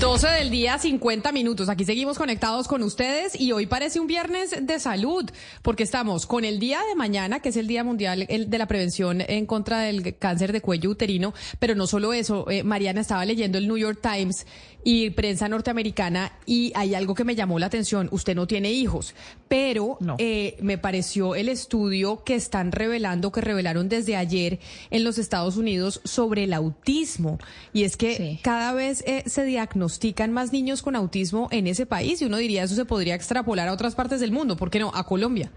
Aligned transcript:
12 0.00 0.28
del 0.28 0.50
día, 0.50 0.78
50 0.78 1.32
minutos. 1.32 1.68
Aquí 1.68 1.84
seguimos 1.84 2.18
conectados 2.18 2.68
con 2.68 2.82
ustedes 2.82 3.38
y 3.38 3.52
hoy 3.52 3.66
parece 3.66 4.00
un 4.00 4.06
viernes 4.06 4.54
de 4.60 4.78
salud, 4.78 5.30
porque 5.62 5.82
estamos 5.82 6.26
con 6.26 6.44
el 6.44 6.58
día 6.58 6.80
de 6.88 6.94
mañana, 6.94 7.40
que 7.40 7.50
es 7.50 7.56
el 7.56 7.66
Día 7.66 7.84
Mundial 7.84 8.26
de 8.26 8.58
la 8.58 8.66
Prevención 8.66 9.20
en 9.20 9.46
contra 9.46 9.80
del 9.80 10.16
cáncer 10.16 10.52
de 10.52 10.60
cuello 10.60 10.90
uterino, 10.90 11.34
pero 11.58 11.74
no 11.74 11.86
solo 11.86 12.12
eso, 12.12 12.50
eh, 12.50 12.62
Mariana 12.62 13.00
estaba 13.00 13.24
leyendo 13.24 13.58
el 13.58 13.68
New 13.68 13.76
York 13.76 13.98
Times 14.02 14.46
y 14.84 15.10
prensa 15.10 15.48
norteamericana 15.48 16.32
y 16.46 16.70
hay 16.74 16.94
algo 16.94 17.14
que 17.14 17.24
me 17.24 17.34
llamó 17.34 17.58
la 17.58 17.66
atención. 17.66 18.08
Usted 18.12 18.36
no 18.36 18.46
tiene 18.46 18.70
hijos, 18.70 19.14
pero 19.48 19.98
eh, 20.18 20.56
me 20.60 20.78
pareció 20.78 21.34
el 21.34 21.48
estudio 21.48 22.22
que 22.22 22.34
están 22.34 22.70
revelando, 22.70 23.32
que 23.32 23.40
revelaron 23.40 23.88
desde 23.88 24.16
ayer 24.16 24.60
en 24.90 25.04
los 25.04 25.18
Estados 25.18 25.56
Unidos 25.56 26.00
sobre 26.04 26.44
el 26.44 26.52
autismo. 26.52 27.38
Y 27.72 27.84
es 27.84 27.96
que 27.96 28.38
cada 28.42 28.72
vez 28.72 29.02
eh, 29.06 29.24
se 29.26 29.44
diagnostican 29.74 30.32
más 30.32 30.52
niños 30.52 30.82
con 30.82 30.94
autismo 30.94 31.48
en 31.50 31.66
ese 31.66 31.84
país 31.84 32.22
y 32.22 32.26
uno 32.26 32.36
diría 32.36 32.62
eso 32.62 32.76
se 32.76 32.84
podría 32.84 33.16
extrapolar 33.16 33.68
a 33.68 33.72
otras 33.72 33.96
partes 33.96 34.20
del 34.20 34.30
mundo. 34.30 34.56
¿Por 34.56 34.70
qué 34.70 34.78
no? 34.78 34.92
A 34.94 35.04
Colombia. 35.04 35.50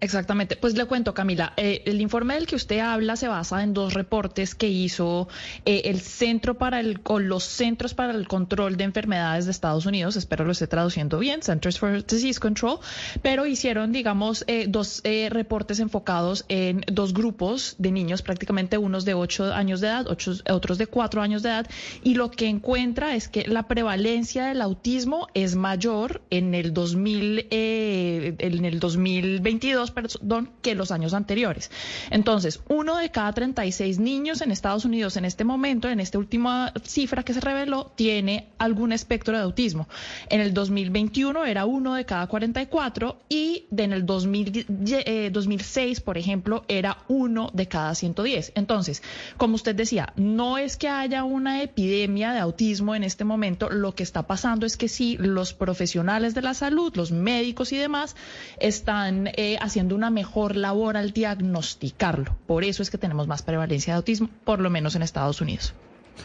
Exactamente. 0.00 0.54
Pues 0.54 0.76
le 0.76 0.84
cuento, 0.84 1.12
Camila, 1.12 1.54
eh, 1.56 1.82
el 1.86 2.00
informe 2.00 2.34
del 2.34 2.46
que 2.46 2.54
usted 2.54 2.78
habla 2.78 3.16
se 3.16 3.26
basa 3.26 3.64
en 3.64 3.74
dos 3.74 3.94
reportes 3.94 4.54
que 4.54 4.68
hizo 4.68 5.26
eh, 5.64 5.82
el 5.86 6.00
Centro 6.00 6.56
para 6.56 6.78
el, 6.78 7.00
o 7.02 7.18
los 7.18 7.42
Centros 7.42 7.94
para 7.94 8.12
el 8.12 8.28
Control 8.28 8.76
de 8.76 8.84
Enfermedades 8.84 9.46
de 9.46 9.50
Estados 9.50 9.86
Unidos, 9.86 10.14
espero 10.14 10.44
lo 10.44 10.52
esté 10.52 10.68
traduciendo 10.68 11.18
bien, 11.18 11.42
Centers 11.42 11.80
for 11.80 12.04
Disease 12.06 12.38
Control, 12.38 12.78
pero 13.22 13.44
hicieron, 13.44 13.90
digamos, 13.90 14.44
eh, 14.46 14.66
dos 14.68 15.02
reportes 15.30 15.80
enfocados 15.80 16.44
en 16.48 16.84
dos 16.86 17.12
grupos 17.12 17.74
de 17.78 17.90
niños, 17.90 18.22
prácticamente 18.22 18.78
unos 18.78 19.04
de 19.04 19.14
8 19.14 19.52
años 19.52 19.80
de 19.80 19.88
edad, 19.88 20.06
otros 20.08 20.78
de 20.78 20.86
4 20.86 21.22
años 21.22 21.42
de 21.42 21.48
edad, 21.48 21.66
y 22.04 22.14
lo 22.14 22.30
que 22.30 22.46
encuentra 22.46 23.16
es 23.16 23.28
que 23.28 23.48
la 23.48 23.66
prevalencia 23.66 24.46
del 24.46 24.62
autismo 24.62 25.26
es 25.34 25.56
mayor 25.56 26.22
en 26.30 26.54
el 26.54 26.72
2000, 26.72 27.48
en 27.50 28.64
el 28.64 28.78
2022 28.78 29.87
perdón, 29.90 30.50
que 30.62 30.74
los 30.74 30.90
años 30.90 31.14
anteriores. 31.14 31.70
Entonces, 32.10 32.60
uno 32.68 32.96
de 32.96 33.10
cada 33.10 33.32
36 33.32 33.98
niños 33.98 34.40
en 34.40 34.50
Estados 34.50 34.84
Unidos 34.84 35.16
en 35.16 35.24
este 35.24 35.44
momento, 35.44 35.88
en 35.88 36.00
esta 36.00 36.18
última 36.18 36.72
cifra 36.84 37.22
que 37.22 37.34
se 37.34 37.40
reveló, 37.40 37.92
tiene 37.94 38.48
algún 38.58 38.92
espectro 38.92 39.36
de 39.36 39.42
autismo. 39.42 39.88
En 40.28 40.40
el 40.40 40.54
2021 40.54 41.44
era 41.46 41.66
uno 41.66 41.94
de 41.94 42.04
cada 42.04 42.26
44 42.26 43.18
y 43.28 43.66
en 43.76 43.92
el 43.92 44.06
2006, 44.06 45.98
eh, 45.98 46.02
por 46.04 46.18
ejemplo, 46.18 46.64
era 46.68 46.98
uno 47.08 47.50
de 47.52 47.68
cada 47.68 47.94
110. 47.94 48.52
Entonces, 48.54 49.02
como 49.36 49.54
usted 49.54 49.74
decía, 49.74 50.12
no 50.16 50.58
es 50.58 50.76
que 50.76 50.88
haya 50.88 51.24
una 51.24 51.62
epidemia 51.62 52.32
de 52.32 52.40
autismo 52.40 52.94
en 52.94 53.04
este 53.04 53.24
momento, 53.24 53.70
lo 53.70 53.94
que 53.94 54.02
está 54.02 54.26
pasando 54.26 54.66
es 54.66 54.76
que 54.76 54.88
sí, 54.88 55.16
los 55.18 55.52
profesionales 55.52 56.34
de 56.34 56.42
la 56.42 56.54
salud, 56.54 56.92
los 56.94 57.12
médicos 57.12 57.72
y 57.72 57.76
demás, 57.76 58.16
están 58.58 59.28
eh, 59.36 59.56
haciendo 59.60 59.77
haciendo 59.78 59.94
una 59.94 60.10
mejor 60.10 60.56
labor 60.56 60.96
al 60.96 61.12
diagnosticarlo. 61.12 62.36
Por 62.48 62.64
eso 62.64 62.82
es 62.82 62.90
que 62.90 62.98
tenemos 62.98 63.28
más 63.28 63.42
prevalencia 63.42 63.92
de 63.92 63.98
autismo, 63.98 64.28
por 64.42 64.58
lo 64.58 64.70
menos 64.70 64.96
en 64.96 65.02
Estados 65.02 65.40
Unidos. 65.40 65.72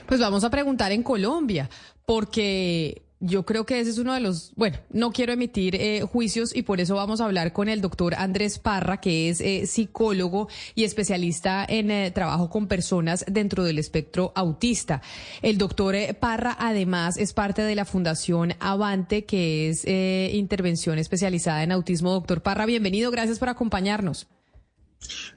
Pues 0.08 0.20
vamos 0.20 0.44
a 0.44 0.50
preguntar 0.50 0.92
en 0.92 1.04
Colombia, 1.04 1.70
porque 2.08 3.04
yo 3.26 3.46
creo 3.46 3.66
que 3.66 3.80
ese 3.80 3.90
es 3.90 3.98
uno 3.98 4.14
de 4.14 4.20
los, 4.20 4.52
bueno, 4.58 4.78
no 4.92 5.12
quiero 5.14 5.32
emitir 5.32 5.76
eh, 5.76 6.02
juicios 6.02 6.54
y 6.54 6.64
por 6.64 6.82
eso 6.82 6.96
vamos 6.96 7.22
a 7.22 7.26
hablar 7.26 7.54
con 7.54 7.70
el 7.70 7.80
doctor 7.80 8.16
Andrés 8.16 8.60
Parra, 8.60 9.00
que 9.00 9.30
es 9.30 9.40
eh, 9.40 9.66
psicólogo 9.66 10.50
y 10.76 10.84
especialista 10.84 11.66
en 11.68 11.90
eh, 11.90 12.12
trabajo 12.12 12.50
con 12.50 12.68
personas 12.68 13.24
dentro 13.26 13.64
del 13.64 13.80
espectro 13.80 14.34
autista. 14.36 15.02
El 15.42 15.58
doctor 15.58 15.96
Parra 16.20 16.58
además 16.60 17.16
es 17.18 17.32
parte 17.34 17.62
de 17.62 17.76
la 17.76 17.86
Fundación 17.86 18.56
Avante, 18.60 19.24
que 19.24 19.70
es 19.70 19.86
intervención 20.34 20.98
especializada 20.98 21.64
en 21.64 21.72
autismo. 21.72 22.12
Doctor 22.12 22.42
Parra, 22.42 22.66
bienvenido, 22.66 23.10
gracias 23.12 23.40
por 23.40 23.50
acompañarnos. 23.50 24.28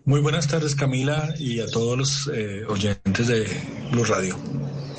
Muy 0.04 0.20
buenas 0.20 0.48
tardes 0.48 0.74
Camila 0.74 1.34
y 1.38 1.60
a 1.60 1.66
todos 1.66 1.98
los 1.98 2.30
oyentes 2.68 3.28
de 3.28 3.46
Blue 3.92 4.04
Radio. 4.04 4.36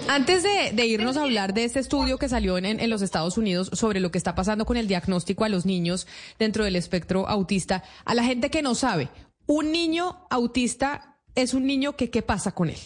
Antes 0.09 0.43
de, 0.43 0.85
irnos 0.85 1.17
a 1.17 1.23
hablar 1.23 1.53
de 1.53 1.65
este 1.65 1.79
estudio 1.79 2.17
que 2.17 2.29
salió 2.29 2.57
en, 2.57 2.89
los 2.89 3.01
Estados 3.01 3.37
Unidos 3.37 3.69
sobre 3.73 3.99
lo 3.99 4.09
que 4.09 4.17
está 4.17 4.35
pasando 4.35 4.65
con 4.65 4.77
el 4.77 4.87
diagnóstico 4.87 5.43
a 5.43 5.49
los 5.49 5.65
niños 5.65 6.07
dentro 6.39 6.63
del 6.63 6.75
espectro 6.75 7.27
autista, 7.27 7.83
a 8.05 8.15
la 8.15 8.23
gente 8.23 8.49
que 8.49 8.61
no 8.61 8.73
sabe, 8.73 9.09
un 9.45 9.71
niño 9.71 10.25
autista 10.29 11.17
es 11.35 11.53
un 11.53 11.65
niño 11.65 11.95
que 11.95 12.09
qué 12.09 12.21
pasa 12.21 12.53
con 12.53 12.69
él. 12.69 12.79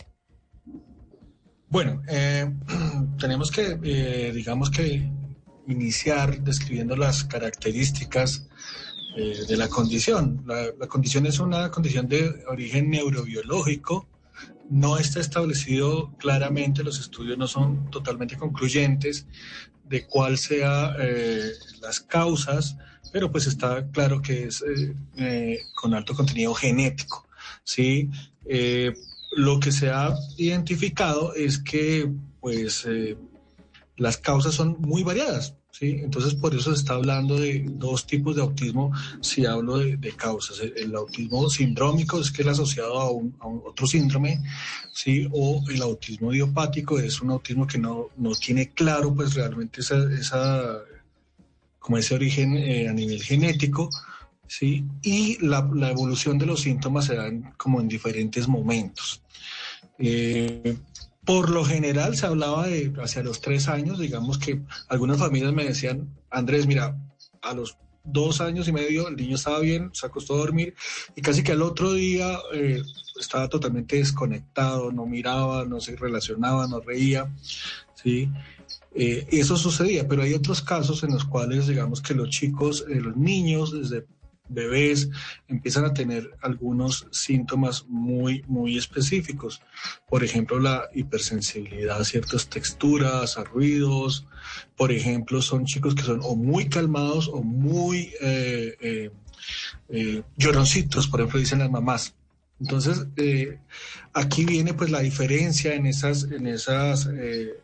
Bueno, 1.70 2.02
eh, 2.09 2.52
tenemos 3.20 3.52
que, 3.52 3.80
eh, 3.84 4.32
digamos 4.34 4.70
que, 4.70 5.09
iniciar 5.68 6.42
describiendo 6.42 6.98
las 6.98 7.24
características 7.24 8.48
eh, 9.16 9.46
de 9.48 9.58
la 9.58 9.70
condición. 9.70 10.44
la, 10.46 10.88
condición 10.88 11.28
es 11.28 11.40
una 11.40 11.70
condición 11.70 12.08
de 12.08 12.44
origen 12.48 12.90
neurobiológico 12.90 14.08
no 14.69 14.97
está 14.97 15.19
establecido 15.19 16.13
claramente, 16.18 16.84
los 16.84 17.00
estudios 17.00 17.38
no 17.38 17.47
son 17.47 17.90
totalmente 17.91 18.38
concluyentes 18.38 19.28
de 19.91 20.06
cuál 20.07 20.38
sea 20.38 20.96
eh, 20.97 21.52
las 21.81 22.00
causas, 22.00 22.78
pero 23.12 23.29
pues 23.29 23.47
está 23.47 23.85
claro 23.91 24.22
que 24.22 24.46
es 24.46 24.62
eh, 24.62 24.96
eh, 25.18 25.59
con 25.75 25.94
alto 25.94 26.16
contenido 26.16 26.53
genético. 26.53 27.28
¿sí? 27.63 28.09
lo 29.38 29.59
que 29.59 29.72
se 29.72 29.90
ha 29.90 30.13
identificado 30.38 31.34
es 31.35 31.58
que 31.58 32.12
pues 32.41 32.85
las 33.97 34.18
causas 34.18 34.53
son 34.56 34.78
muy 34.79 35.03
variadas. 35.03 35.56
¿sí? 35.72 36.00
Entonces, 36.03 36.35
por 36.35 36.56
eso 36.56 36.74
se 36.74 36.79
está 36.79 36.94
hablando 36.94 37.38
de 37.38 37.66
dos 37.68 38.06
tipos 38.06 38.35
de 38.35 38.41
autismo 38.41 38.91
si 39.22 39.46
hablo 39.46 39.78
de, 39.78 40.13
causas. 40.16 40.59
El, 40.59 40.96
autismo 40.96 41.50
sindrómico 41.50 42.19
es 42.19 42.31
que 42.31 42.41
es 42.41 42.47
asociado 42.47 43.00
a, 43.00 43.12
un, 43.12 43.35
otro 43.41 43.88
síndrome, 43.88 44.41
¿sí? 44.94 45.28
O 45.31 45.63
el 45.69 45.81
autismo 45.81 46.34
idiopático 46.34 47.00
es 47.00 47.22
un 47.22 47.31
autismo 47.31 47.68
que 47.68 47.78
no, 47.78 48.09
no 48.18 48.31
tiene 48.31 48.69
claro, 48.69 49.13
pues, 49.13 49.34
realmente 49.34 49.81
esa, 49.81 49.97
esa 50.13 50.79
como 51.81 51.97
ese 51.97 52.13
origen 52.13 52.56
eh, 52.56 52.88
a 52.88 52.94
nivel 52.94 53.22
genético, 53.22 53.90
¿sí? 54.47 54.85
Y 55.02 55.44
la, 55.46 55.68
evolución 55.90 56.38
de 56.38 56.46
los 56.46 56.62
síntomas 56.62 57.06
se 57.06 57.16
dan 57.16 57.53
como 57.58 57.81
en 57.81 57.88
diferentes 57.88 58.47
momentos. 58.47 59.22
Eh, 59.97 60.78
por 61.26 61.50
lo 61.50 61.64
general 61.64 62.18
se 62.18 62.26
hablaba 62.26 62.68
de 62.68 62.94
hacia 63.02 63.24
los 63.24 63.42
tres 63.42 63.68
años, 63.68 64.00
digamos 64.00 64.38
que 64.38 64.62
algunas 64.88 65.20
familias 65.20 65.54
me 65.54 65.66
decían, 65.66 66.09
Andrés, 66.30 66.66
mira, 66.68 66.98
a 67.42 67.54
los 67.54 67.78
dos 68.04 68.42
años 68.42 68.68
y 68.68 68.72
medio 68.72 69.08
el 69.08 69.16
niño 69.16 69.36
estaba 69.36 69.59
bien, 69.59 69.92
se 69.94 70.08
acostó 70.08 70.34
a 70.34 70.40
dormir 70.40 70.74
y 71.16 71.22
casi 71.22 71.44
que 71.44 71.52
al 71.52 71.62
otro 71.62 71.94
día 71.94 72.40
eh, 72.54 72.82
estaba 73.20 73.48
totalmente 73.48 73.98
desconectado, 73.98 74.92
no 74.92 75.06
miraba, 75.06 75.66
no 75.66 75.80
se 75.80 75.96
relacionaba, 75.96 76.68
no 76.68 76.80
reía, 76.80 77.32
¿sí? 77.96 78.30
Eh, 78.94 79.28
eso 79.32 79.56
sucedía, 79.56 80.08
pero 80.08 80.24
hay 80.24 80.34
otros 80.34 80.62
casos 80.62 81.03
en 81.03 81.14
los 81.14 81.24
cuales 81.24 81.68
digamos 81.68 82.02
que 82.02 82.14
los 82.14 82.30
chicos, 82.30 82.86
eh, 82.90 82.96
los 82.96 83.16
niños 83.16 83.72
desde 83.72 84.06
bebés 84.51 85.09
empiezan 85.47 85.85
a 85.85 85.94
tener 85.94 86.29
algunos 86.41 87.07
síntomas 87.12 87.85
muy, 87.88 88.44
muy 88.47 88.78
específicos. 88.78 89.62
Por 90.07 90.23
ejemplo, 90.23 90.59
la 90.59 90.89
hipersensibilidad 90.94 92.00
a 92.00 92.06
ciertas 92.06 92.47
texturas, 92.47 93.38
a 93.38 93.44
ruidos. 93.44 94.25
Por 94.75 94.91
ejemplo, 94.91 95.41
son 95.41 95.66
chicos 95.66 95.95
que 95.95 96.03
son 96.03 96.19
o 96.23 96.35
muy 96.35 96.69
calmados 96.69 97.28
o 97.28 97.41
muy 97.41 98.13
eh, 98.22 98.75
eh, 98.79 99.11
eh, 99.90 100.23
lloroncitos, 100.38 101.07
por 101.07 101.22
ejemplo, 101.22 101.40
dicen 101.40 101.59
las 101.59 101.72
mamás. 101.72 102.13
Entonces, 102.59 103.07
aquí 104.13 104.45
viene 104.45 104.75
pues 104.75 104.91
la 104.91 105.00
diferencia 105.00 105.73
en 105.73 105.87
esas, 105.87 106.26
en 106.26 106.46
esas 106.46 107.09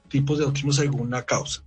tipos 0.09 0.39
de 0.39 0.45
autismo 0.45 0.71
según 0.71 1.12
la 1.12 1.25
causa. 1.25 1.62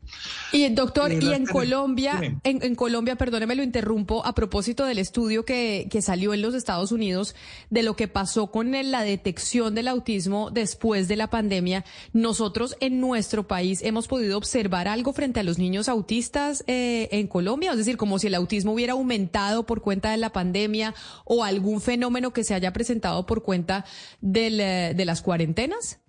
Y 0.53 0.69
doctor, 0.71 1.13
y 1.13 1.33
en 1.33 1.47
Colombia, 1.47 2.21
en, 2.43 2.75
Colombia, 2.75 3.17
perdóneme 3.17 3.55
lo 3.55 3.63
interrumpo, 3.63 4.27
a 4.27 4.35
propósito 4.35 4.85
del 4.85 4.99
estudio 4.99 5.45
que, 5.45 5.87
que 5.91 6.03
salió 6.03 6.35
en 6.35 6.43
los 6.43 6.55
Estados 6.55 6.91
Unidos 6.91 7.37
de 7.69 7.83
lo 7.83 7.95
que 7.95 8.09
pasó 8.09 8.51
con 8.51 8.71
la 8.71 9.03
detección 9.03 9.75
del 9.75 9.89
autismo 9.89 10.51
después 10.51 11.09
de 11.09 11.17
la 11.17 11.29
pandemia, 11.29 11.85
nosotros 12.13 12.77
en 12.81 13.01
nuestro 13.01 13.47
país 13.47 13.83
hemos 13.83 14.09
podido 14.09 14.37
observar 14.37 14.89
algo 14.89 15.13
frente 15.13 15.41
a 15.41 15.43
los 15.43 15.59
niños 15.59 15.89
autistas 15.89 16.65
eh, 16.67 17.09
en 17.13 17.27
Colombia, 17.27 17.73
es 17.73 17.79
decir, 17.79 17.97
como 17.97 18.19
si 18.19 18.29
el 18.29 18.35
autismo 18.35 18.73
hubiera 18.73 18.93
aumentado 18.93 19.67
por 19.67 19.81
cuenta 19.83 20.11
de 20.11 20.17
la 20.17 20.33
pandemia 20.33 20.95
o 21.25 21.45
algún 21.45 21.81
fenómeno 21.81 22.33
que 22.33 22.45
se 22.45 22.55
haya 22.55 22.73
presentado 22.73 23.27
por 23.27 23.43
cuenta 23.43 23.85
del, 24.21 24.61
eh, 24.61 24.93
de 24.95 25.05
las 25.05 25.23
cuarentenas. 25.23 26.00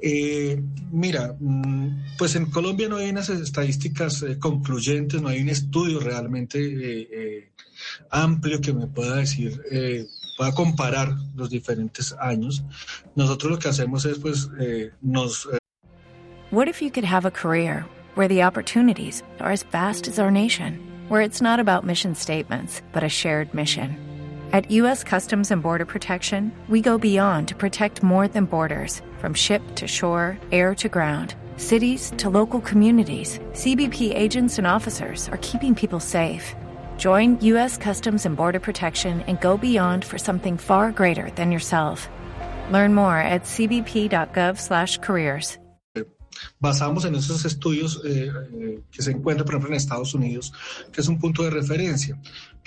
Eh, 0.00 0.62
mira, 0.92 1.34
mm, 1.38 2.16
pues 2.18 2.36
en 2.36 2.46
Colombia 2.46 2.88
no 2.88 2.96
hay 2.96 3.10
unas 3.10 3.28
estadísticas 3.28 4.22
eh, 4.22 4.38
concluyentes, 4.38 5.20
no 5.20 5.28
hay 5.28 5.40
un 5.40 5.48
estudio 5.48 5.98
realmente 6.00 6.58
eh, 6.60 7.52
amplio 8.10 8.60
que 8.60 8.72
me 8.72 8.86
pueda 8.86 9.16
decir 9.16 9.60
pueda 10.38 10.52
comparar 10.52 11.14
los 11.34 11.50
diferentes 11.50 12.14
años. 12.20 12.62
Nosotros 13.16 13.50
lo 13.52 13.58
que 13.58 13.68
hacemos 13.68 14.06
es, 14.06 14.18
pues, 14.18 14.48
eh, 14.60 14.92
nos... 15.02 15.46
Eh... 15.52 15.58
What 16.50 16.68
if 16.68 16.80
you 16.80 16.90
could 16.90 17.04
have 17.04 17.26
a 17.26 17.30
career 17.30 17.84
where 18.14 18.28
the 18.28 18.42
opportunities 18.42 19.22
are 19.40 19.52
as 19.52 19.64
vast 19.64 20.06
as 20.06 20.18
our 20.18 20.30
nation, 20.30 20.78
where 21.08 21.20
it's 21.20 21.42
not 21.42 21.58
about 21.60 21.84
mission 21.84 22.14
statements, 22.14 22.80
but 22.92 23.02
a 23.02 23.08
shared 23.08 23.52
mission? 23.52 24.07
At 24.54 24.70
U.S. 24.70 25.04
Customs 25.04 25.50
and 25.50 25.62
Border 25.62 25.84
Protection, 25.84 26.50
we 26.68 26.80
go 26.80 26.96
beyond 26.96 27.48
to 27.48 27.54
protect 27.54 28.02
more 28.02 28.28
than 28.28 28.46
borders, 28.46 29.02
from 29.18 29.34
ship 29.34 29.60
to 29.74 29.86
shore, 29.86 30.38
air 30.50 30.74
to 30.76 30.88
ground 30.88 31.34
cities 31.58 32.14
to 32.16 32.30
local 32.30 32.62
communities, 32.62 33.38
CBP 33.52 34.16
agents 34.16 34.56
and 34.58 34.66
officers 34.66 35.28
are 35.30 35.36
keeping 35.38 35.74
people 35.74 36.00
safe. 36.00 36.54
Join 36.96 37.38
U.S. 37.40 37.76
Customs 37.76 38.24
and 38.24 38.34
Border 38.36 38.60
Protection 38.60 39.20
and 39.26 39.38
go 39.40 39.58
beyond 39.58 40.04
for 40.04 40.18
something 40.18 40.56
far 40.56 40.92
greater 40.92 41.30
than 41.32 41.52
yourself. 41.52 42.08
Learn 42.70 42.94
more 42.94 43.18
at 43.18 43.42
cbp.gov/careers. 43.42 45.58
Basamos 46.60 47.04
en 47.04 47.14
esos 47.14 47.44
estudios 47.44 48.00
eh, 48.04 48.30
eh, 48.52 48.80
que 48.90 49.02
se 49.02 49.10
encuentran, 49.10 49.44
por 49.44 49.54
ejemplo, 49.54 49.70
en 49.70 49.76
Estados 49.76 50.14
Unidos, 50.14 50.52
que 50.92 51.00
es 51.00 51.08
un 51.08 51.18
punto 51.18 51.42
de 51.42 51.50
referencia. 51.50 52.18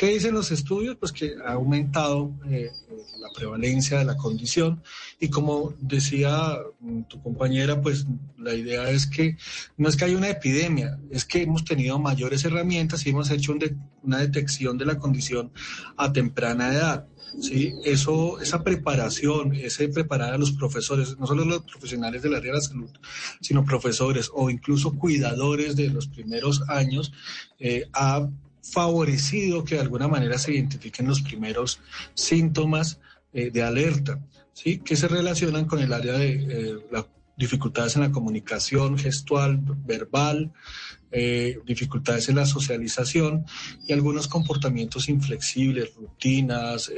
¿Qué 0.02 0.08
dicen 0.08 0.34
los 0.34 0.50
estudios? 0.50 0.98
Pues 1.00 1.12
que 1.12 1.36
ha 1.46 1.52
aumentado 1.52 2.34
eh, 2.50 2.72
la 3.20 3.30
prevalencia 3.36 4.00
de 4.00 4.06
la 4.06 4.18
condición 4.18 4.82
y 5.20 5.30
como 5.30 5.76
decía 5.80 6.58
mm, 6.80 7.04
tu 7.04 7.22
compañera, 7.22 7.80
pues 7.80 8.08
la 8.36 8.56
idea 8.56 8.90
es 8.90 9.06
que 9.06 9.38
no 9.78 9.88
es 9.88 9.96
que 9.96 10.06
haya 10.06 10.18
una 10.18 10.30
epidemia, 10.30 11.00
es 11.12 11.24
que 11.24 11.44
hemos 11.44 11.64
tenido 11.66 12.00
mayores 12.00 12.44
herramientas 12.44 13.06
y 13.06 13.12
hemos 13.12 13.30
hecho 13.30 13.54
una 14.02 14.18
detección 14.18 14.76
de 14.80 14.86
la 14.86 14.98
condición 14.98 15.52
a 15.98 16.12
temprana 16.12 16.74
edad. 16.74 17.08
¿sí? 17.40 17.76
Eso, 17.86 18.42
esa 18.42 18.64
preparación, 18.64 19.54
ese 19.54 19.88
preparar 19.88 20.34
a 20.34 20.40
los 20.40 20.52
profesores, 20.54 21.16
no 21.20 21.28
solo 21.28 21.46
los 21.46 21.62
profesionales 21.62 22.24
del 22.24 22.34
área 22.34 22.54
de 22.54 22.58
la 22.58 22.64
salud, 22.64 22.90
sino 23.40 23.64
profesores 23.64 24.32
o 24.34 24.50
incluso 24.50 24.94
cuidadores 24.94 25.76
de 25.76 25.90
los 25.90 26.08
primeros 26.08 26.68
años, 26.70 27.14
eh, 27.60 27.88
ha 27.94 28.28
favorecido 28.62 29.64
que 29.64 29.76
de 29.76 29.82
alguna 29.82 30.08
manera 30.08 30.38
se 30.38 30.54
identifiquen 30.54 31.08
los 31.08 31.22
primeros 31.22 31.80
síntomas 32.14 33.00
eh, 33.34 33.50
de 33.50 33.64
alerta, 33.64 34.20
¿sí? 34.54 34.80
que 34.80 34.96
se 34.96 35.08
relacionan 35.08 35.66
con 35.66 35.80
el 35.80 35.94
área 35.94 36.14
de 36.14 36.34
eh, 36.34 36.76
las 36.92 37.06
dificultades 37.38 37.96
en 37.96 38.04
la 38.04 38.12
comunicación 38.12 38.98
gestual, 38.98 39.60
verbal, 39.86 40.52
eh, 41.12 41.60
dificultades 41.66 42.30
en 42.30 42.36
la 42.36 42.46
socialización 42.46 43.46
y 43.88 43.94
algunos 43.94 44.28
comportamientos 44.28 45.10
inflexibles, 45.10 45.96
rutinas, 45.96 46.92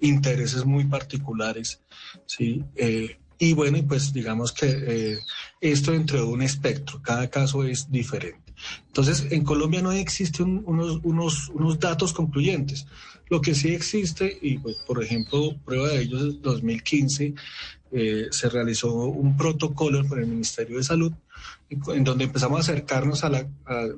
intereses 0.00 0.64
muy 0.64 0.84
particulares. 0.84 1.82
¿sí? 2.26 2.64
y 3.38 3.52
bueno, 3.52 3.86
pues 3.86 4.12
digamos 4.12 4.52
que 4.52 5.18
esto 5.60 5.92
dentro 5.92 6.18
de 6.18 6.24
un 6.24 6.42
espectro, 6.42 7.02
cada 7.02 7.28
caso 7.28 7.62
es 7.64 7.90
diferente. 7.90 8.45
Entonces, 8.86 9.26
en 9.30 9.44
Colombia 9.44 9.82
no 9.82 9.92
existen 9.92 10.62
unos, 10.66 11.00
unos, 11.02 11.48
unos 11.50 11.78
datos 11.78 12.12
concluyentes. 12.12 12.86
Lo 13.28 13.40
que 13.40 13.54
sí 13.54 13.74
existe, 13.74 14.38
y 14.40 14.58
pues, 14.58 14.76
por 14.86 15.02
ejemplo, 15.02 15.56
prueba 15.64 15.88
de 15.88 16.02
ello 16.02 16.28
es 16.28 16.40
2015, 16.42 17.34
eh, 17.92 18.26
se 18.30 18.48
realizó 18.48 18.92
un 18.94 19.36
protocolo 19.36 20.04
por 20.06 20.18
el 20.18 20.26
Ministerio 20.26 20.78
de 20.78 20.84
Salud 20.84 21.12
en 21.68 22.04
donde 22.04 22.24
empezamos 22.24 22.58
a 22.58 22.60
acercarnos 22.60 23.24
a, 23.24 23.30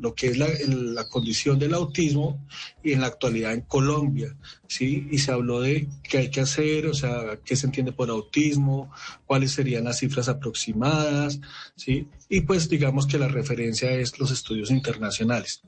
lo 0.00 0.14
que 0.14 0.28
es 0.28 0.38
la, 0.38 1.08
condición 1.08 1.58
del 1.58 1.74
autismo 1.74 2.46
y 2.82 2.92
en 2.92 3.02
la 3.02 3.08
actualidad 3.08 3.52
en 3.52 3.62
Colombia, 3.62 4.34
¿sí? 4.66 5.06
Y 5.10 5.18
se 5.18 5.32
habló 5.32 5.60
de 5.60 5.88
qué 6.02 6.18
hay 6.18 6.30
que 6.30 6.40
hacer, 6.40 6.86
o 6.86 6.94
sea, 6.94 7.38
qué 7.44 7.56
se 7.56 7.66
entiende 7.66 7.92
por 7.92 8.10
autismo, 8.10 8.90
cuáles 9.26 9.52
serían 9.52 9.84
las 9.84 9.98
cifras 9.98 10.28
aproximadas, 10.28 11.40
¿sí? 11.76 12.08
Y 12.28 12.42
pues 12.42 12.68
digamos 12.68 13.06
que 13.06 13.18
la 13.18 13.28
referencia 13.28 13.90
es 13.92 14.18
los 14.18 14.30
estudios 14.30 14.70
internacionales. 14.70 15.62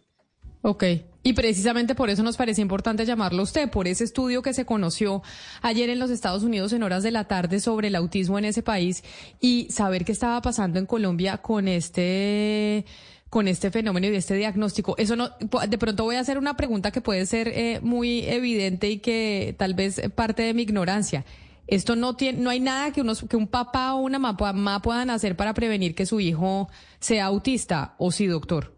Ok, 0.63 0.85
y 1.23 1.33
precisamente 1.33 1.95
por 1.95 2.11
eso 2.11 2.23
nos 2.23 2.37
parece 2.37 2.61
importante 2.61 3.07
llamarlo 3.07 3.43
usted, 3.43 3.71
por 3.71 3.87
ese 3.87 4.05
estudio 4.05 4.43
que 4.43 4.55
se 4.55 4.65
conoció 4.65 5.23
ayer 5.63 5.91
en 5.91 5.99
los 5.99 6.11
Estados 6.11 6.43
Unidos 6.43 6.73
en 6.73 6.83
horas 6.83 7.03
de 7.03 7.11
la 7.11 7.25
tarde 7.25 7.61
sobre 7.61 7.89
el 7.89 7.95
autismo 7.95 8.39
en 8.39 8.47
ese 8.47 8.63
país 8.63 9.03
y 9.41 9.69
saber 9.71 10.05
qué 10.05 10.13
estaba 10.13 10.41
pasando 10.43 10.79
en 10.79 10.87
Colombia 10.87 11.39
con 11.39 11.69
este 11.69 12.85
con 13.31 13.47
este 13.47 13.71
fenómeno 13.71 14.09
y 14.09 14.17
este 14.17 14.35
diagnóstico. 14.35 14.97
Eso 14.99 15.15
no, 15.15 15.31
de 15.39 15.79
pronto 15.79 16.03
voy 16.03 16.17
a 16.17 16.21
hacer 16.21 16.37
una 16.37 16.57
pregunta 16.57 16.91
que 16.91 17.01
puede 17.01 17.27
ser 17.27 17.49
eh, 17.49 17.79
muy 17.81 18.25
evidente 18.25 18.91
y 18.91 18.99
que 18.99 19.55
tal 19.57 19.75
vez 19.75 20.01
parte 20.17 20.43
de 20.43 20.53
mi 20.53 20.63
ignorancia. 20.63 21.25
Esto 21.69 21.95
no 21.95 22.17
tiene, 22.17 22.41
no 22.41 22.51
hay 22.51 22.59
nada 22.59 22.93
que 22.93 23.03
unos, 23.03 23.25
que 23.29 23.37
un 23.37 23.47
papá 23.47 23.95
o 23.95 24.01
una 24.01 24.19
mamá 24.19 24.83
puedan 24.83 25.11
hacer 25.11 25.37
para 25.37 25.55
prevenir 25.55 25.95
que 25.95 26.07
su 26.07 26.19
hijo 26.19 26.69
sea 26.99 27.27
autista, 27.27 27.95
o 27.99 28.11
sí, 28.11 28.27
doctor. 28.27 28.75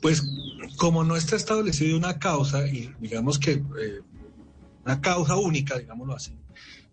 Pues 0.00 0.22
como 0.76 1.04
no 1.04 1.16
está 1.16 1.36
establecido 1.36 1.96
una 1.96 2.18
causa, 2.18 2.66
y 2.66 2.92
digamos 3.00 3.38
que 3.38 3.52
eh, 3.52 4.00
una 4.84 5.00
causa 5.00 5.36
única, 5.36 5.78
digámoslo 5.78 6.14
así, 6.14 6.32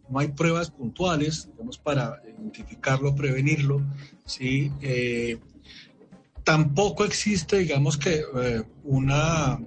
no 0.09 0.19
hay 0.19 0.29
pruebas 0.29 0.69
puntuales, 0.71 1.47
digamos, 1.51 1.77
para 1.77 2.21
identificarlo, 2.27 3.15
prevenirlo, 3.15 3.81
¿sí? 4.25 4.71
Eh, 4.81 5.37
tampoco 6.43 7.05
existe, 7.05 7.59
digamos 7.59 7.97
que, 7.97 8.23
eh, 8.35 8.63
una 8.83 9.59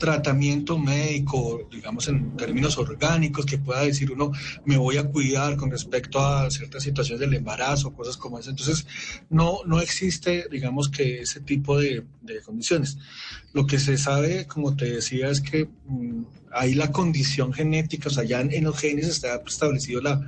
tratamiento 0.00 0.78
médico, 0.78 1.68
digamos 1.70 2.08
en 2.08 2.36
términos 2.36 2.78
orgánicos, 2.78 3.46
que 3.46 3.58
pueda 3.58 3.82
decir 3.82 4.10
uno, 4.10 4.32
me 4.64 4.78
voy 4.78 4.96
a 4.96 5.04
cuidar 5.04 5.56
con 5.56 5.70
respecto 5.70 6.18
a 6.18 6.50
ciertas 6.50 6.82
situaciones 6.82 7.20
del 7.20 7.34
embarazo, 7.34 7.92
cosas 7.92 8.16
como 8.16 8.38
esa. 8.38 8.50
Entonces, 8.50 8.86
no, 9.28 9.58
no 9.66 9.80
existe, 9.80 10.46
digamos 10.50 10.88
que 10.88 11.20
ese 11.20 11.40
tipo 11.40 11.78
de, 11.78 12.04
condiciones. 12.44 12.96
Lo 13.52 13.66
que 13.66 13.78
se 13.78 13.98
sabe, 13.98 14.46
como 14.46 14.74
te 14.74 14.86
decía, 14.86 15.28
es 15.28 15.40
que 15.40 15.68
mm, 15.86 16.22
hay 16.52 16.74
la 16.74 16.90
condición 16.90 17.52
genética, 17.52 18.08
o 18.08 18.12
sea, 18.12 18.24
ya 18.24 18.40
en, 18.40 18.64
los 18.64 18.78
genes 18.78 19.06
está 19.06 19.42
establecido 19.46 20.00
la, 20.00 20.26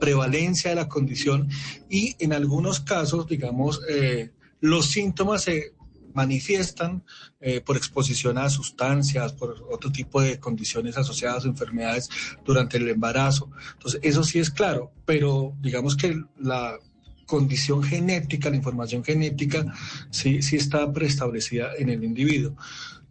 prevalencia 0.00 0.70
de 0.70 0.76
la 0.76 0.88
condición 0.88 1.48
y 1.88 2.16
en 2.18 2.32
algunos 2.32 2.80
casos, 2.80 3.26
digamos, 3.26 3.80
eh, 3.88 4.30
los 4.60 4.86
síntomas 4.86 5.42
se 5.44 5.74
manifiestan 6.14 7.04
eh, 7.40 7.60
por 7.60 7.76
exposición 7.76 8.38
a 8.38 8.48
sustancias, 8.48 9.32
por 9.32 9.66
otro 9.70 9.92
tipo 9.92 10.22
de 10.22 10.40
condiciones 10.40 10.96
asociadas 10.96 11.44
a 11.44 11.48
enfermedades 11.48 12.08
durante 12.44 12.78
el 12.78 12.88
embarazo. 12.88 13.50
Entonces, 13.72 14.00
eso 14.02 14.24
sí 14.24 14.38
es 14.38 14.50
claro, 14.50 14.92
pero 15.04 15.54
digamos 15.60 15.96
que 15.96 16.22
la 16.38 16.78
condición 17.26 17.82
genética, 17.82 18.50
la 18.50 18.56
información 18.56 19.04
genética, 19.04 19.64
sí, 20.10 20.42
sí 20.42 20.56
está 20.56 20.90
preestablecida 20.92 21.74
en 21.76 21.88
el 21.88 22.04
individuo. 22.04 22.56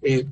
Eh, 0.02 0.26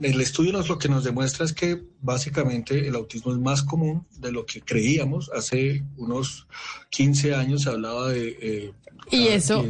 el 0.00 0.20
estudio 0.20 0.52
nos, 0.52 0.68
lo 0.68 0.78
que 0.78 0.88
nos 0.88 1.04
demuestra 1.04 1.44
es 1.44 1.52
que 1.52 1.82
básicamente 2.00 2.86
el 2.86 2.94
autismo 2.94 3.32
es 3.32 3.38
más 3.38 3.62
común 3.62 4.06
de 4.18 4.32
lo 4.32 4.46
que 4.46 4.60
creíamos. 4.60 5.30
Hace 5.34 5.84
unos 5.96 6.46
15 6.90 7.34
años 7.34 7.62
se 7.62 7.70
hablaba 7.70 8.08
de... 8.10 8.38
Eh, 8.40 8.72
y 9.10 9.28
eso... 9.28 9.64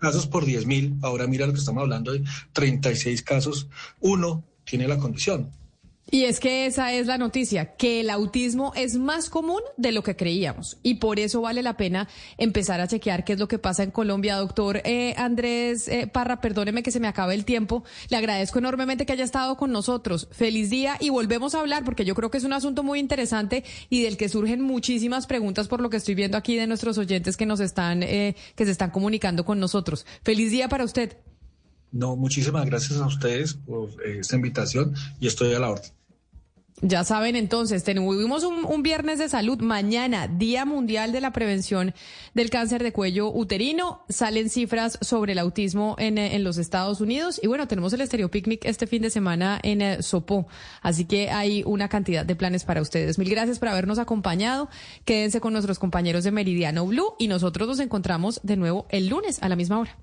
casos 0.00 0.26
por 0.26 0.44
10 0.44 0.66
mil. 0.66 0.96
Ahora 1.02 1.26
mira 1.26 1.46
lo 1.46 1.52
que 1.52 1.60
estamos 1.60 1.82
hablando 1.82 2.12
de 2.12 2.22
36 2.52 3.22
casos. 3.22 3.68
Uno 4.00 4.44
tiene 4.64 4.88
la 4.88 4.98
condición. 4.98 5.50
Y 6.10 6.24
es 6.24 6.40
que 6.40 6.66
esa 6.66 6.92
es 6.92 7.06
la 7.06 7.16
noticia, 7.16 7.74
que 7.76 8.00
el 8.00 8.10
autismo 8.10 8.72
es 8.74 8.96
más 8.96 9.30
común 9.30 9.60
de 9.76 9.92
lo 9.92 10.02
que 10.02 10.16
creíamos 10.16 10.76
y 10.82 10.96
por 10.96 11.18
eso 11.18 11.40
vale 11.40 11.62
la 11.62 11.76
pena 11.76 12.08
empezar 12.36 12.80
a 12.80 12.88
chequear 12.88 13.24
qué 13.24 13.34
es 13.34 13.38
lo 13.38 13.48
que 13.48 13.58
pasa 13.58 13.82
en 13.82 13.92
Colombia. 13.92 14.36
Doctor 14.36 14.82
eh, 14.84 15.14
Andrés 15.16 15.88
eh, 15.88 16.06
Parra, 16.06 16.40
perdóneme 16.40 16.82
que 16.82 16.90
se 16.90 17.00
me 17.00 17.08
acabe 17.08 17.34
el 17.34 17.44
tiempo. 17.44 17.84
Le 18.10 18.16
agradezco 18.16 18.58
enormemente 18.58 19.06
que 19.06 19.12
haya 19.12 19.24
estado 19.24 19.56
con 19.56 19.72
nosotros. 19.72 20.28
Feliz 20.32 20.70
día 20.70 20.96
y 21.00 21.08
volvemos 21.08 21.54
a 21.54 21.60
hablar 21.60 21.84
porque 21.84 22.04
yo 22.04 22.14
creo 22.14 22.30
que 22.30 22.38
es 22.38 22.44
un 22.44 22.52
asunto 22.52 22.82
muy 22.82 22.98
interesante 22.98 23.64
y 23.88 24.02
del 24.02 24.16
que 24.16 24.28
surgen 24.28 24.60
muchísimas 24.60 25.26
preguntas 25.26 25.68
por 25.68 25.80
lo 25.80 25.88
que 25.88 25.96
estoy 25.96 26.14
viendo 26.14 26.36
aquí 26.36 26.56
de 26.56 26.66
nuestros 26.66 26.98
oyentes 26.98 27.36
que 27.36 27.46
nos 27.46 27.60
están, 27.60 28.02
eh, 28.02 28.36
que 28.54 28.64
se 28.64 28.72
están 28.72 28.90
comunicando 28.90 29.44
con 29.44 29.60
nosotros. 29.60 30.04
Feliz 30.22 30.50
día 30.50 30.68
para 30.68 30.84
usted. 30.84 31.16
No, 31.92 32.16
muchísimas 32.16 32.66
gracias 32.66 32.98
a 32.98 33.06
ustedes 33.06 33.54
por 33.54 33.90
esta 34.04 34.36
invitación 34.36 34.94
y 35.20 35.26
estoy 35.26 35.54
a 35.54 35.60
la 35.60 35.70
orden. 35.70 35.90
Ya 36.84 37.04
saben 37.04 37.36
entonces, 37.36 37.84
tuvimos 37.84 38.42
un, 38.42 38.82
viernes 38.82 39.20
de 39.20 39.28
salud, 39.28 39.60
mañana, 39.60 40.26
Día 40.26 40.64
Mundial 40.64 41.12
de 41.12 41.20
la 41.20 41.32
Prevención 41.32 41.94
del 42.34 42.50
Cáncer 42.50 42.82
de 42.82 42.92
Cuello 42.92 43.30
Uterino, 43.30 44.02
salen 44.08 44.50
cifras 44.50 44.98
sobre 45.00 45.30
el 45.30 45.38
autismo 45.38 45.94
en, 46.00 46.18
eh, 46.18 46.34
en 46.34 46.42
los 46.42 46.58
Estados 46.58 47.00
Unidos 47.00 47.38
y 47.40 47.46
bueno, 47.46 47.68
tenemos 47.68 47.92
el 47.92 48.00
Estéreo 48.00 48.32
Picnic 48.32 48.64
este 48.64 48.88
fin 48.88 49.00
de 49.00 49.10
semana 49.10 49.60
en 49.62 49.80
eh, 49.80 50.02
Sopó, 50.02 50.48
así 50.80 51.04
que 51.04 51.30
hay 51.30 51.62
una 51.64 51.88
cantidad 51.88 52.26
de 52.26 52.34
planes 52.34 52.64
para 52.64 52.82
ustedes. 52.82 53.16
Mil 53.16 53.30
gracias 53.30 53.60
por 53.60 53.68
habernos 53.68 54.00
acompañado, 54.00 54.68
quédense 55.04 55.40
con 55.40 55.52
nuestros 55.52 55.78
compañeros 55.78 56.24
de 56.24 56.32
Meridiano 56.32 56.84
Blue 56.84 57.14
y 57.16 57.28
nosotros 57.28 57.68
nos 57.68 57.78
encontramos 57.78 58.40
de 58.42 58.56
nuevo 58.56 58.88
el 58.90 59.06
lunes 59.06 59.40
a 59.40 59.48
la 59.48 59.54
misma 59.54 59.78
hora. 59.78 59.96